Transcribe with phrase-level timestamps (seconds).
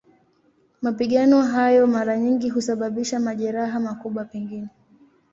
[0.81, 4.67] Mapigano hayo mara nyingi husababisha majeraha, makubwa pengine.